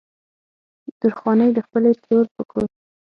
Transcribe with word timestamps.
درخانۍ 1.01 1.49
د 1.53 1.57
خپلې 1.65 1.91
ترور 2.01 2.25
په 2.35 2.43
کور 2.51 2.67